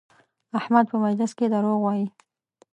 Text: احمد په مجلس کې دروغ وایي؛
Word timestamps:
احمد 0.59 0.85
په 0.91 0.97
مجلس 1.03 1.31
کې 1.37 1.45
دروغ 1.53 1.79
وایي؛ 1.81 2.07